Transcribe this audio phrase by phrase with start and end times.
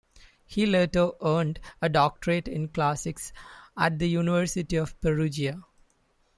[0.47, 3.31] He later earned a doctorate in classics
[3.77, 5.63] at the University of Perugia.